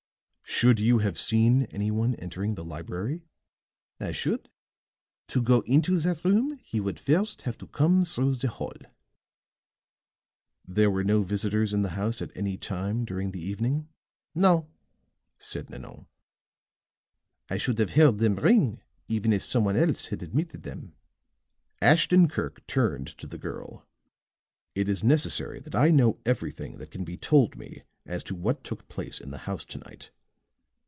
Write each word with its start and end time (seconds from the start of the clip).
"Should 0.61 0.79
you 0.81 0.99
have 0.99 1.17
seen 1.17 1.63
any 1.71 1.89
one 1.89 2.13
entering 2.15 2.53
the 2.53 2.63
library?" 2.63 3.23
"I 3.99 4.11
should. 4.11 4.47
To 5.29 5.41
go 5.41 5.61
into 5.61 5.97
that 5.97 6.23
room 6.23 6.59
he 6.61 6.79
would 6.79 6.99
first 6.99 7.43
have 7.43 7.57
to 7.59 7.67
come 7.67 8.05
through 8.05 8.35
the 8.35 8.49
hall." 8.49 8.73
"There 10.67 10.91
were 10.91 11.05
no 11.05 11.23
visitors 11.23 11.73
in 11.73 11.81
the 11.81 11.91
house 11.97 12.21
at 12.21 12.35
any 12.35 12.57
time 12.57 13.05
during 13.05 13.31
the 13.31 13.41
evening?" 13.41 13.87
"No," 14.35 14.67
said 15.39 15.71
Nanon. 15.71 16.05
"I 17.49 17.57
should 17.57 17.79
have 17.79 17.93
heard 17.93 18.19
them 18.19 18.35
ring, 18.35 18.81
even 19.07 19.33
if 19.33 19.43
some 19.43 19.63
one 19.63 19.77
else 19.77 20.07
had 20.07 20.21
admitted 20.21 20.61
them." 20.61 20.93
Ashton 21.81 22.27
Kirk 22.27 22.63
turned 22.67 23.07
to 23.17 23.25
the 23.25 23.39
girl. 23.39 23.87
"It 24.75 24.87
is 24.87 25.03
necessary 25.03 25.59
that 25.61 25.73
I 25.75 25.89
know 25.89 26.19
everything 26.23 26.77
that 26.77 26.91
can 26.91 27.03
be 27.03 27.17
told 27.17 27.57
me 27.57 27.81
as 28.05 28.21
to 28.25 28.35
what 28.35 28.63
took 28.63 28.87
place 28.89 29.19
in 29.19 29.31
the 29.31 29.39
house 29.49 29.65
to 29.65 29.79
night. 29.79 30.11